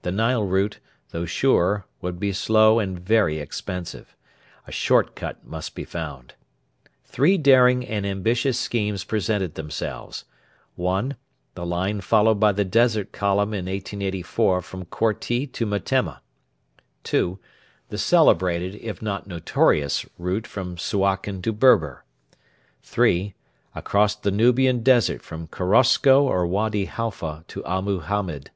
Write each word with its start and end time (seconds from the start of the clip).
The 0.00 0.10
Nile 0.10 0.42
route, 0.42 0.78
though 1.10 1.26
sure, 1.26 1.84
would 2.00 2.18
be 2.18 2.32
slow 2.32 2.78
and 2.78 2.98
very 2.98 3.38
expensive. 3.38 4.16
A 4.66 4.72
short 4.72 5.14
cut 5.14 5.46
must 5.46 5.74
be 5.74 5.84
found. 5.84 6.32
Three 7.04 7.36
daring 7.36 7.84
and 7.86 8.06
ambitious 8.06 8.58
schemes 8.58 9.04
presented 9.04 9.54
themselves: 9.54 10.24
(1) 10.76 11.14
the 11.56 11.66
line 11.66 12.00
followed 12.00 12.40
by 12.40 12.52
the 12.52 12.64
Desert 12.64 13.12
Column 13.12 13.52
in 13.52 13.66
1884 13.66 14.62
from 14.62 14.86
Korti 14.86 15.46
to 15.48 15.66
Metemma; 15.66 16.22
(2) 17.04 17.38
the 17.90 17.98
celebrated, 17.98 18.76
if 18.76 19.02
not 19.02 19.26
notorious, 19.26 20.06
route 20.18 20.46
from 20.46 20.78
Suakin 20.78 21.42
to 21.42 21.52
Berber; 21.52 22.02
(3) 22.80 23.34
across 23.74 24.16
the 24.16 24.30
Nubian 24.30 24.82
desert 24.82 25.20
from 25.20 25.48
Korosko 25.48 26.22
or 26.22 26.46
Wady 26.46 26.86
Halfa 26.86 27.44
to 27.48 27.62
Abu 27.66 28.00
Hamed. 28.00 28.50